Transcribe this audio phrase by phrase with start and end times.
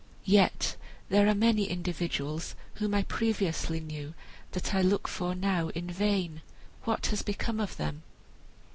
[0.25, 0.77] Yet
[1.09, 4.15] there are many individuals whom I previously knew,
[4.53, 6.41] that I look for now in vain.
[6.85, 8.01] What has become of them?"